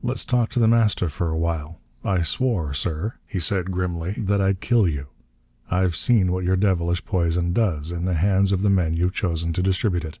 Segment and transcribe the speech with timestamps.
[0.00, 1.80] "Let's talk to The Master for a while.
[2.04, 5.08] I swore, sir," he said grimly, "that I'd kill you.
[5.72, 9.52] I've seen what your devilish poison does, in the hands of the men you've chosen
[9.54, 10.20] to distribute it.